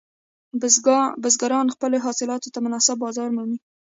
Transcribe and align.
بزګران 1.23 1.67
خپلو 1.75 1.97
حاصلاتو 2.05 2.51
ته 2.53 2.59
مناسب 2.65 2.95
بازار 3.05 3.29
مومي. 3.35 3.57